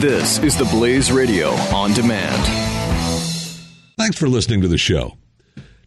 [0.00, 2.44] This is the Blaze Radio on demand.
[3.96, 5.16] Thanks for listening to the show.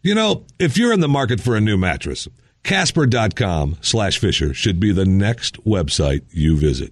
[0.01, 2.27] You know, if you're in the market for a new mattress,
[2.63, 6.91] Casper.com slash Fisher should be the next website you visit.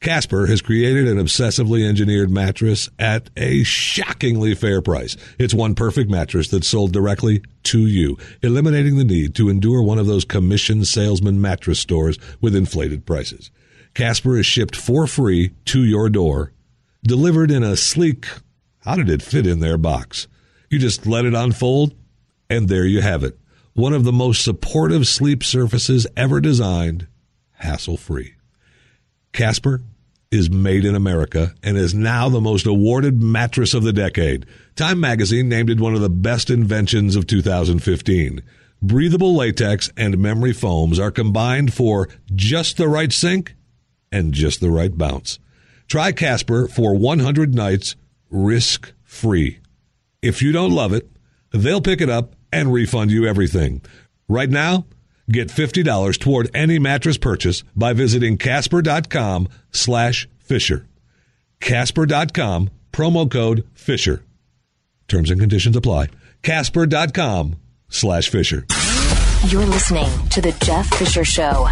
[0.00, 5.16] Casper has created an obsessively engineered mattress at a shockingly fair price.
[5.38, 9.98] It's one perfect mattress that's sold directly to you, eliminating the need to endure one
[9.98, 13.50] of those commission salesman mattress stores with inflated prices.
[13.94, 16.52] Casper is shipped for free to your door,
[17.02, 18.26] delivered in a sleek,
[18.80, 20.26] how did it fit in there box?
[20.68, 21.94] You just let it unfold,
[22.48, 23.38] and there you have it.
[23.74, 27.06] One of the most supportive sleep surfaces ever designed,
[27.54, 28.34] hassle free.
[29.32, 29.82] Casper
[30.30, 34.46] is made in America and is now the most awarded mattress of the decade.
[34.76, 38.42] Time magazine named it one of the best inventions of 2015.
[38.80, 43.54] Breathable latex and memory foams are combined for just the right sink
[44.12, 45.38] and just the right bounce.
[45.88, 47.96] Try Casper for 100 nights
[48.30, 49.58] risk free.
[50.22, 51.08] If you don't love it,
[51.52, 53.82] they'll pick it up and refund you everything.
[54.28, 54.86] Right now,
[55.30, 60.86] get $50 toward any mattress purchase by visiting casper.com slash Fisher.
[61.60, 64.22] Casper.com, promo code Fisher.
[65.08, 66.08] Terms and conditions apply.
[66.42, 67.56] Casper.com
[67.88, 68.66] slash Fisher.
[69.48, 71.66] You're listening to The Jeff Fisher Show.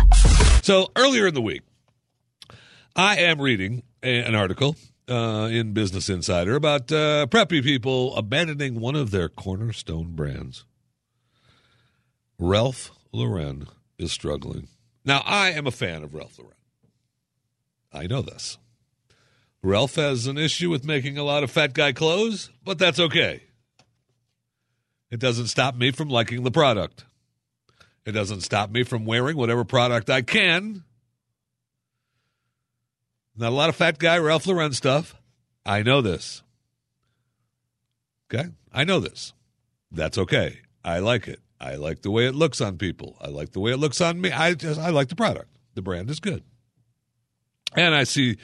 [0.63, 1.63] So earlier in the week,
[2.99, 4.75] I am reading a, an article
[5.09, 10.65] uh, in Business Insider about uh, preppy people abandoning one of their cornerstone brands.
[12.41, 14.67] Ralph Lauren is struggling.
[15.05, 16.57] Now, I am a fan of Ralph Lauren.
[17.93, 18.59] I know this.
[19.63, 23.45] Ralph has an issue with making a lot of fat guy clothes, but that's okay.
[25.09, 27.05] It doesn't stop me from liking the product.
[28.05, 30.83] It doesn't stop me from wearing whatever product I can.
[33.39, 35.15] Not a lot of fat guy Ralph Lauren stuff.
[35.65, 36.43] I know this.
[38.33, 38.49] Okay?
[38.73, 39.33] I know this.
[39.93, 40.59] That's okay.
[40.85, 41.41] I like it.
[41.61, 43.17] I like the way it looks on people.
[43.21, 44.31] I like the way it looks on me.
[44.33, 45.57] I just I like the product.
[45.75, 46.43] The brand is good.
[47.77, 48.39] And I see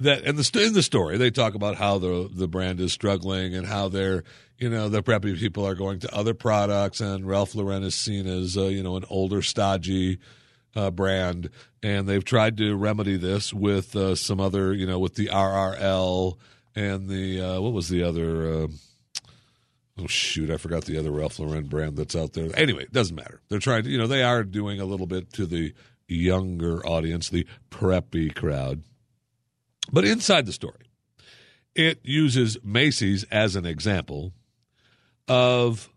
[0.00, 3.54] that in the in the story they talk about how the the brand is struggling
[3.54, 4.22] and how they're
[4.56, 8.26] you know the preppy people are going to other products and Ralph Lauren is seen
[8.26, 10.18] as uh, you know an older stodgy
[10.76, 11.50] uh, brand
[11.82, 16.36] and they've tried to remedy this with uh, some other you know with the RRL
[16.74, 18.66] and the uh, what was the other uh,
[19.98, 22.50] oh shoot I forgot the other Ralph Lauren brand that's out there.
[22.54, 23.40] Anyway it doesn't matter.
[23.48, 25.74] They're trying to you know they are doing a little bit to the
[26.06, 28.82] younger audience the preppy crowd.
[29.90, 30.90] But inside the story,
[31.74, 34.32] it uses Macy's as an example
[35.28, 35.88] of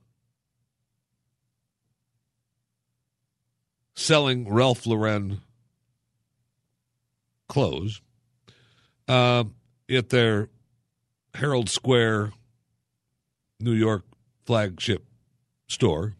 [4.02, 5.42] selling Ralph Lauren
[7.48, 8.02] clothes
[9.08, 9.44] uh,
[9.90, 10.50] at their
[11.36, 12.34] Herald Square,
[13.60, 14.04] New York
[14.46, 15.06] flagship
[15.68, 16.16] store.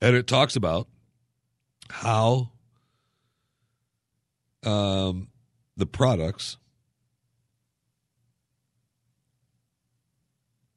[0.00, 0.86] And it talks about
[1.90, 2.50] how
[4.62, 5.28] um,
[5.76, 6.56] the products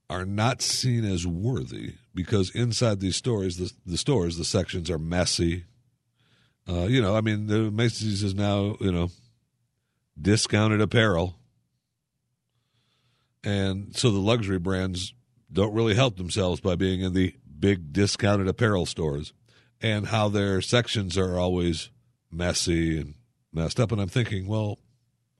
[0.09, 4.99] are not seen as worthy because inside these stores, the, the stores, the sections are
[4.99, 5.65] messy.
[6.67, 9.09] Uh, you know, I mean, the Macy's is now, you know,
[10.19, 11.35] discounted apparel.
[13.43, 15.13] And so the luxury brands
[15.51, 19.33] don't really help themselves by being in the big discounted apparel stores
[19.81, 21.89] and how their sections are always
[22.31, 23.15] messy and
[23.51, 23.91] messed up.
[23.91, 24.79] And I'm thinking, well,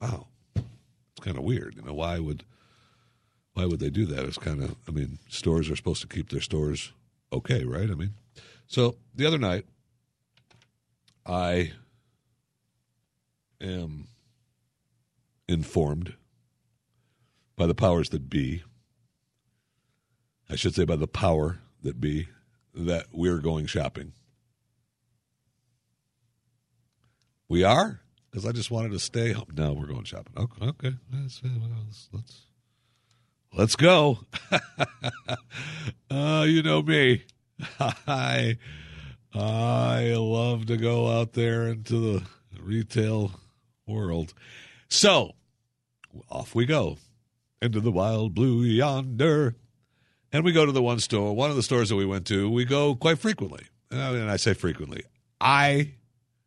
[0.00, 1.76] wow, it's kind of weird.
[1.76, 2.44] You know, why would
[3.54, 4.24] why would they do that?
[4.24, 6.92] It's kind of, I mean, stores are supposed to keep their stores
[7.32, 7.90] okay, right?
[7.90, 8.14] I mean,
[8.66, 9.66] so the other night,
[11.26, 11.72] I
[13.60, 14.08] am
[15.48, 16.14] informed
[17.56, 18.62] by the powers that be.
[20.50, 22.28] I should say by the power that be
[22.74, 24.12] that we're going shopping.
[27.48, 28.02] We are?
[28.32, 29.48] because I just wanted to stay home.
[29.54, 30.32] No, we're going shopping.
[30.36, 30.92] Okay, okay.
[31.12, 31.42] Let's
[32.12, 32.46] let's
[33.52, 34.18] let's, go.
[36.10, 37.24] uh, you know me.
[37.80, 38.58] I
[39.34, 42.22] I love to go out there into the
[42.60, 43.32] retail
[43.86, 44.34] world.
[44.88, 45.32] So
[46.30, 46.98] off we go
[47.60, 49.56] into the wild blue yonder.
[50.34, 52.50] And we go to the one store, one of the stores that we went to,
[52.50, 53.66] we go quite frequently.
[53.90, 55.04] And I say frequently.
[55.40, 55.92] I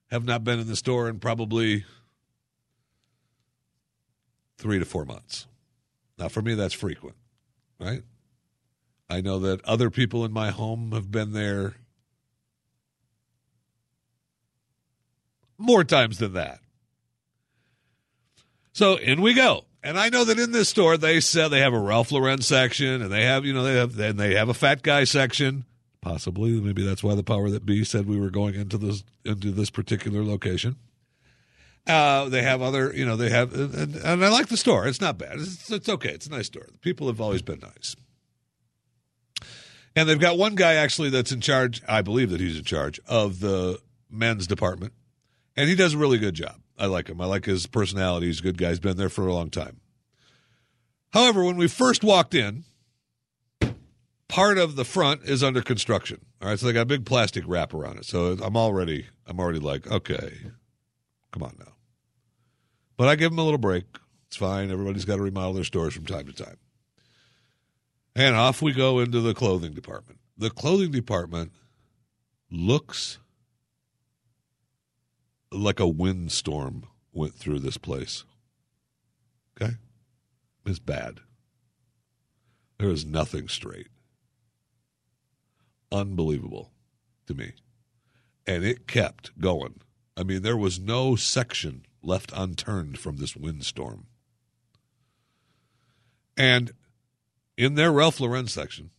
[0.10, 1.86] have not been in the store in probably
[4.58, 5.46] three to four months.
[6.18, 7.16] Now, for me, that's frequent,
[7.80, 8.04] right?
[9.10, 11.76] I know that other people in my home have been there
[15.58, 16.60] more times than that.
[18.74, 19.66] So in we go.
[19.84, 23.02] And I know that in this store they said they have a Ralph Lauren section
[23.02, 25.66] and they have, you know, they have and they have a fat guy section.
[26.02, 29.52] Possibly, maybe that's why the power that be said we were going into this into
[29.52, 30.76] this particular location.
[31.88, 34.88] Uh, they have other, you know, they have, and, and I like the store.
[34.88, 35.40] It's not bad.
[35.40, 36.10] It's, it's okay.
[36.10, 36.66] It's a nice store.
[36.72, 37.96] The people have always been nice.
[39.96, 41.82] And they've got one guy actually that's in charge.
[41.88, 43.80] I believe that he's in charge of the
[44.10, 44.94] men's department,
[45.56, 46.56] and he does a really good job.
[46.78, 47.22] I like him.
[47.22, 48.28] I like his personality.
[48.28, 48.70] He's a good guy.
[48.70, 49.80] He's been there for a long time.
[51.14, 52.66] However, when we first walked in,
[54.28, 56.26] part of the front is under construction.
[56.42, 58.06] All right, so they got a big plastic wrap around it.
[58.06, 60.34] So I'm already, I'm already like, okay,
[61.32, 61.75] come on now.
[62.98, 63.86] But I give them a little break.
[64.28, 64.72] It's fine.
[64.72, 66.58] Everybody's got to remodel their stores from time to time.
[68.16, 70.20] And off we go into the clothing department.
[70.38, 71.52] The clothing department
[72.50, 73.18] looks
[75.52, 78.24] like a windstorm went through this place.
[79.62, 79.74] Okay?
[80.66, 81.20] It's bad.
[82.80, 83.88] There is nothing straight.
[85.92, 86.72] Unbelievable
[87.28, 87.54] to me.
[88.46, 89.80] And it kept going.
[90.18, 94.07] I mean, there was no section left unturned from this windstorm.
[96.38, 96.72] And
[97.57, 98.92] in their Ralph Lauren section,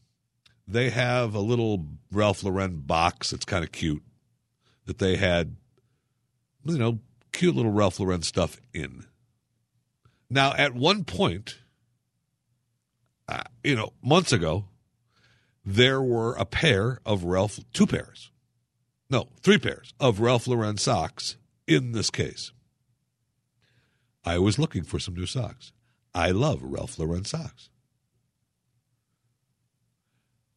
[0.67, 4.03] they have a little Ralph Lauren box that's kind of cute
[4.87, 5.57] that they had,
[6.65, 7.01] you know,
[7.33, 9.05] cute little Ralph Lauren stuff in.
[10.31, 11.59] Now, at one point,
[13.29, 14.67] uh, you know, months ago,
[15.65, 18.31] there were a pair of Ralph, two pairs,
[19.11, 21.37] no, three pairs of Ralph Lauren socks
[21.67, 22.53] in this case.
[24.27, 25.73] I was looking for some new socks.
[26.13, 27.71] I love Ralph Lauren socks.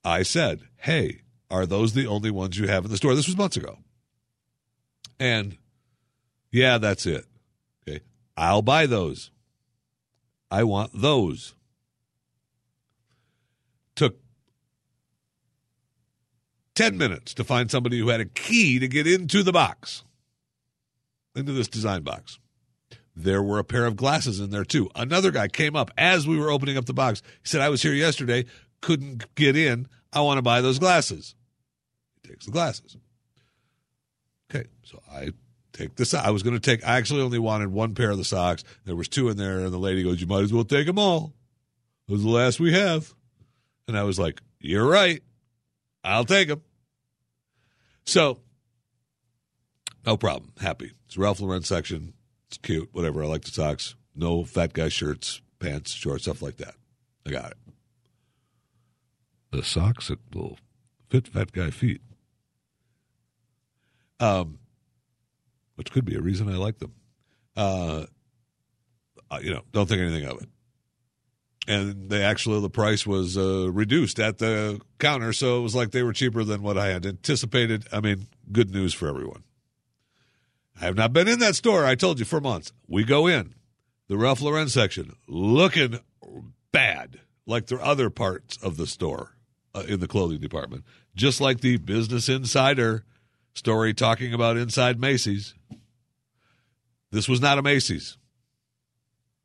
[0.03, 1.21] I said, Hey,
[1.51, 3.13] are those the only ones you have in the store?
[3.13, 3.77] This was months ago.
[5.19, 5.57] And
[6.51, 7.25] yeah, that's it.
[7.87, 8.01] Okay.
[8.35, 9.29] I'll buy those.
[10.49, 11.53] I want those.
[13.95, 14.17] Took
[16.73, 20.03] 10 minutes to find somebody who had a key to get into the box,
[21.35, 22.39] into this design box.
[23.21, 24.89] There were a pair of glasses in there too.
[24.95, 27.21] Another guy came up as we were opening up the box.
[27.43, 28.45] He said, I was here yesterday,
[28.79, 29.89] couldn't get in.
[30.13, 31.35] I want to buy those glasses.
[32.23, 32.95] He takes the glasses.
[34.49, 35.33] Okay, so I
[35.73, 36.13] take this.
[36.13, 36.87] I was going to take.
[36.87, 38.63] I actually only wanted one pair of the socks.
[38.85, 40.97] There was two in there, and the lady goes, "You might as well take them
[40.97, 41.33] all.
[42.07, 43.13] Those are the last we have."
[43.87, 45.21] And I was like, "You're right.
[46.05, 46.61] I'll take them."
[48.05, 48.39] So,
[50.05, 50.53] no problem.
[50.59, 50.93] Happy.
[51.05, 52.13] It's Ralph Lauren section.
[52.49, 52.89] It's cute.
[52.91, 53.23] Whatever.
[53.23, 53.95] I like the socks.
[54.15, 56.73] No fat guy shirts, pants, shorts, stuff like that.
[57.25, 57.57] I got it.
[59.51, 60.57] The socks that will
[61.09, 62.01] fit fat guy feet.
[64.19, 64.59] Um,
[65.75, 66.93] which could be a reason I like them.
[67.55, 68.05] Uh,
[69.41, 70.49] you know, don't think anything of it.
[71.67, 75.91] And they actually, the price was uh, reduced at the counter, so it was like
[75.91, 77.85] they were cheaper than what I had anticipated.
[77.91, 79.43] I mean, good news for everyone.
[80.79, 82.71] I have not been in that store, I told you, for months.
[82.87, 83.53] We go in,
[84.07, 85.99] the Ralph Lauren section, looking
[86.71, 89.35] bad, like the other parts of the store
[89.75, 90.85] uh, in the clothing department,
[91.15, 93.03] just like the Business Insider
[93.53, 95.53] story talking about inside Macy's.
[97.11, 98.17] This was not a Macy's.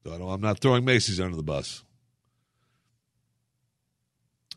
[0.05, 1.83] So I'm not throwing Macy's under the bus.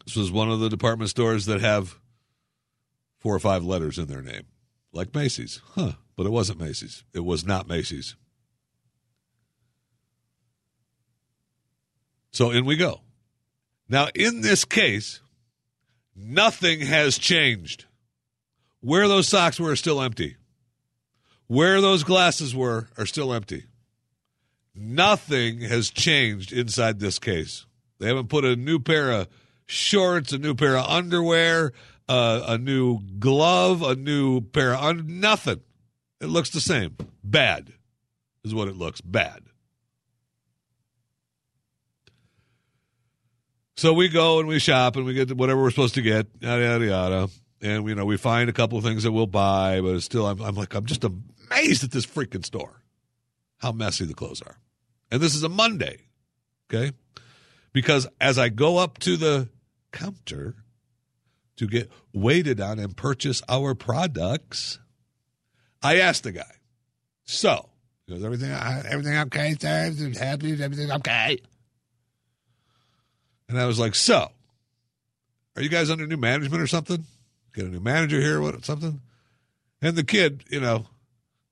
[0.05, 2.00] This was one of the department stores that have
[3.17, 4.43] four or five letters in their name,
[4.91, 5.62] like Macy's.
[5.74, 5.93] Huh.
[6.17, 7.03] But it wasn't Macy's.
[7.13, 8.15] It was not Macy's.
[12.31, 13.01] So in we go.
[13.88, 15.21] Now, in this case,
[16.15, 17.86] nothing has changed.
[18.81, 20.36] Where those socks were are still empty.
[21.45, 23.65] Where those glasses were are still empty.
[24.75, 27.65] Nothing has changed inside this case.
[28.00, 29.27] They haven't put a new pair of
[29.65, 31.74] shorts, a new pair of underwear,
[32.07, 35.62] uh, a new glove, a new pair of un- nothing.
[36.19, 36.97] It looks the same.
[37.24, 37.74] Bad
[38.43, 39.01] is what it looks.
[39.01, 39.43] Bad.
[43.77, 46.63] So we go and we shop and we get whatever we're supposed to get, yada
[46.63, 47.29] yada yada,
[47.62, 50.41] and you know we find a couple of things that we'll buy, but still, I'm,
[50.41, 52.81] I'm like I'm just amazed at this freaking store,
[53.57, 54.57] how messy the clothes are,
[55.12, 56.07] and this is a Monday,
[56.74, 56.91] okay,
[57.71, 59.47] because as I go up to the
[59.91, 60.55] counter
[61.57, 64.79] to get waited on and purchase our products,
[65.81, 66.55] I asked the guy,
[67.25, 67.69] "So,
[68.07, 69.93] is everything everything okay, sir?
[70.19, 70.62] Happy?
[70.62, 71.39] Everything okay?"
[73.50, 74.31] And I was like, "So,
[75.55, 77.05] are you guys under new management or something?
[77.53, 79.01] Get a new manager here, what something?"
[79.81, 80.88] And the kid, you know,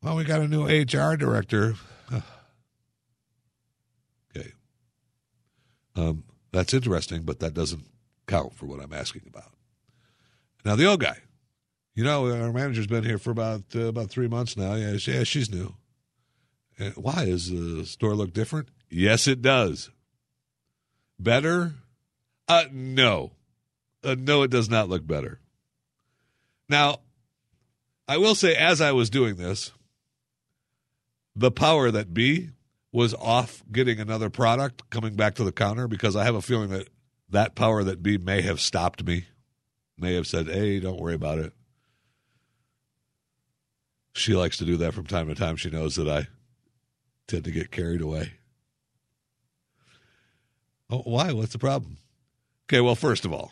[0.01, 1.75] well, we got a new HR director.
[4.37, 4.51] Okay,
[5.95, 7.85] um, that's interesting, but that doesn't
[8.27, 9.53] count for what I'm asking about.
[10.65, 11.19] Now, the old guy.
[11.95, 14.75] You know, our manager's been here for about uh, about three months now.
[14.75, 15.75] Yeah, she, yeah she's new.
[16.77, 17.25] Uh, why?
[17.25, 18.67] Does the store look different?
[18.89, 19.89] Yes, it does.
[21.17, 21.73] Better?
[22.49, 23.31] Uh, no.
[24.03, 25.39] Uh, no, it does not look better.
[26.67, 26.97] Now,
[28.07, 29.71] I will say, as I was doing this,
[31.33, 32.49] the power that be
[32.91, 36.69] was off getting another product coming back to the counter because I have a feeling
[36.69, 36.89] that
[37.29, 39.25] that power that be may have stopped me,
[39.97, 41.53] may have said, hey, don't worry about it.
[44.15, 45.57] She likes to do that from time to time.
[45.57, 46.27] She knows that I
[47.27, 48.31] tend to get carried away.
[50.89, 51.33] Oh, why?
[51.33, 51.97] What's the problem?
[52.67, 53.51] Okay, well, first of all,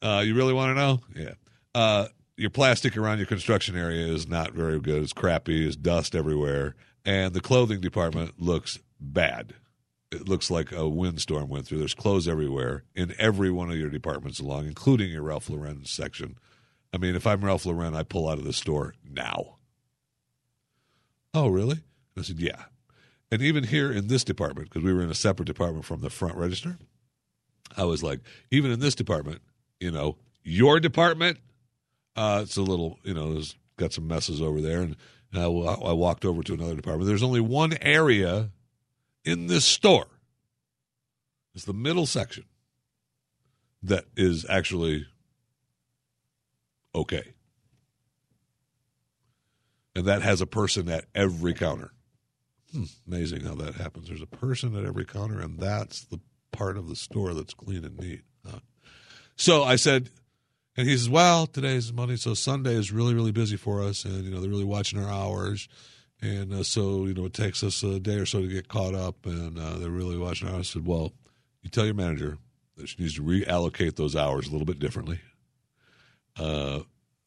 [0.00, 1.00] uh, you really want to know?
[1.16, 1.34] Yeah.
[1.74, 2.06] Uh,
[2.36, 5.02] your plastic around your construction area is not very good.
[5.02, 5.62] It's crappy.
[5.62, 6.76] There's dust everywhere.
[7.04, 9.54] And the clothing department looks bad.
[10.12, 11.78] It looks like a windstorm went through.
[11.78, 16.36] There's clothes everywhere in every one of your departments along, including your Ralph Lauren section.
[16.94, 19.56] I mean, if I'm Ralph Lauren, I pull out of the store now.
[21.32, 21.80] Oh, really?
[22.18, 22.64] I said, yeah.
[23.30, 26.10] And even here in this department, because we were in a separate department from the
[26.10, 26.78] front register,
[27.76, 28.20] I was like,
[28.50, 29.40] even in this department,
[29.78, 31.38] you know, your department,
[32.16, 34.80] uh, it's a little, you know, there's got some messes over there.
[34.80, 34.96] And
[35.32, 37.06] I, I walked over to another department.
[37.06, 38.50] There's only one area
[39.24, 40.06] in this store.
[41.54, 42.44] It's the middle section
[43.82, 45.06] that is actually
[46.94, 47.32] okay.
[50.00, 51.90] And that has a person at every counter.
[52.72, 54.08] Hmm, amazing how that happens.
[54.08, 56.20] There's a person at every counter, and that's the
[56.52, 58.22] part of the store that's clean and neat.
[58.50, 58.60] Uh,
[59.36, 60.08] so I said,
[60.78, 64.24] and he says, "Well, today's Monday, so Sunday is really, really busy for us, and
[64.24, 65.68] you know they're really watching our hours,
[66.22, 68.94] and uh, so you know it takes us a day or so to get caught
[68.94, 71.12] up, and uh, they're really watching our hours." I said, "Well,
[71.60, 72.38] you tell your manager
[72.78, 75.20] that she needs to reallocate those hours a little bit differently,
[76.38, 76.84] uh,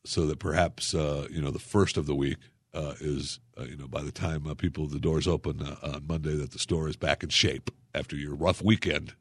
[0.08, 2.40] so that perhaps uh, you know the first of the week
[2.74, 6.08] uh, is uh, you know by the time uh, people the doors open uh, on
[6.08, 9.14] Monday that the store is back in shape after your rough weekend.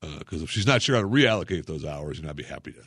[0.00, 2.72] Because uh, if she's not sure how to reallocate those hours, know, I'd be happy
[2.72, 2.82] to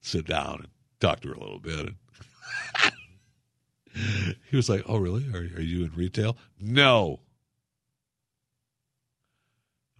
[0.00, 0.68] sit down and
[1.00, 1.94] talk to her a little bit.
[4.50, 5.24] he was like, "Oh, really?
[5.32, 7.20] Are, are you in retail?" No,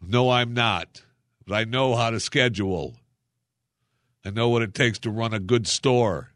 [0.00, 1.02] no, I'm not.
[1.46, 2.96] But I know how to schedule.
[4.24, 6.33] I know what it takes to run a good store.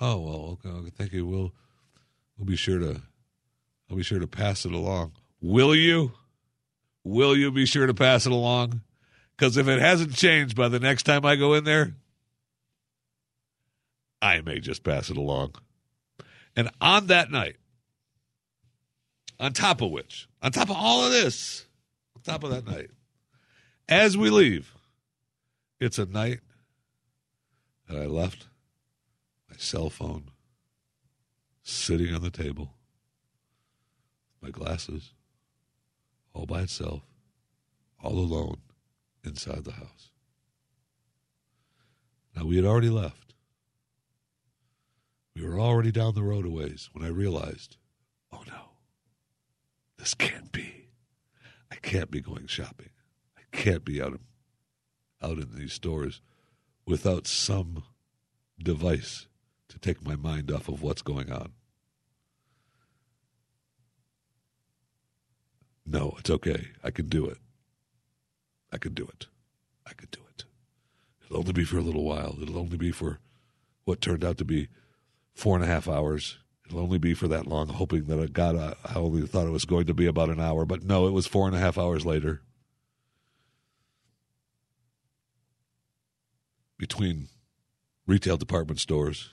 [0.00, 1.26] Oh well, okay, thank you.
[1.26, 1.52] We'll
[2.38, 3.02] we'll be sure to
[3.90, 5.12] I'll be sure to pass it along.
[5.40, 6.12] Will you?
[7.04, 8.82] Will you be sure to pass it along?
[9.36, 11.94] Because if it hasn't changed by the next time I go in there,
[14.22, 15.54] I may just pass it along.
[16.54, 17.56] And on that night,
[19.38, 21.64] on top of which, on top of all of this,
[22.14, 22.90] on top of that night,
[23.88, 24.74] as we leave,
[25.80, 26.40] it's a night
[27.88, 28.46] that I left
[29.60, 30.30] cell phone
[31.62, 32.72] sitting on the table,
[34.40, 35.12] my glasses,
[36.32, 37.02] all by itself,
[38.02, 38.56] all alone
[39.22, 40.10] inside the house.
[42.34, 43.34] Now, we had already left.
[45.36, 47.76] We were already down the road a ways when I realized,
[48.32, 48.70] oh no,
[49.98, 50.88] this can't be.
[51.70, 52.90] I can't be going shopping.
[53.36, 54.18] I can't be out,
[55.22, 56.22] out in these stores
[56.86, 57.84] without some
[58.58, 59.26] device
[59.70, 61.52] to take my mind off of what's going on.
[65.86, 66.68] No, it's okay.
[66.84, 67.38] I can do it.
[68.72, 69.26] I can do it.
[69.86, 70.44] I can do it.
[71.24, 72.36] It'll only be for a little while.
[72.40, 73.18] It'll only be for
[73.84, 74.68] what turned out to be
[75.34, 76.38] four and a half hours.
[76.66, 78.54] It'll only be for that long, hoping that it got.
[78.54, 81.12] A, I only thought it was going to be about an hour, but no, it
[81.12, 82.42] was four and a half hours later.
[86.78, 87.28] Between
[88.06, 89.30] retail department stores,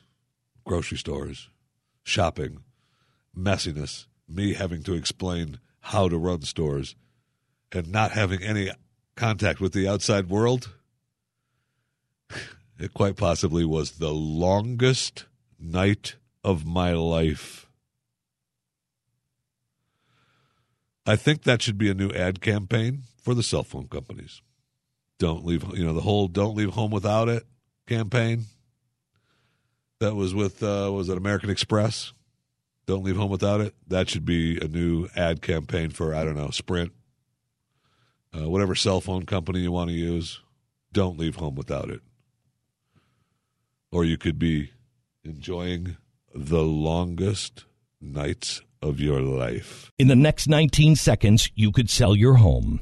[0.68, 1.50] grocery stores,
[2.04, 2.60] shopping,
[3.36, 6.96] messiness, me having to explain how to run stores,
[7.72, 8.70] and not having any
[9.16, 10.76] contact with the outside world,
[12.80, 15.26] it quite possibly was the longest
[15.58, 17.68] night of my life.
[21.06, 24.42] I think that should be a new ad campaign for the cell phone companies.
[25.18, 27.46] Don't leave, you know, the whole "Don't leave home without it"
[27.88, 28.46] campaign
[30.00, 32.14] that was with uh, was it American Express?
[32.86, 33.76] Don't leave home without it.
[33.88, 36.94] That should be a new ad campaign for I don't know Sprint,
[38.36, 40.42] uh, whatever cell phone company you want to use.
[40.94, 42.02] Don't leave home without it.
[43.92, 44.72] Or you could be
[45.24, 45.98] enjoying
[46.34, 47.66] the longest
[48.00, 49.92] nights of your life.
[49.98, 52.82] In the next 19 seconds, you could sell your home